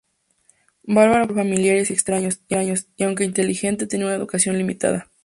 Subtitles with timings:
[0.81, 2.39] Barbara fue criada por familiares y extraños,
[2.97, 5.11] y, aunque inteligente, tenía una educación limitada.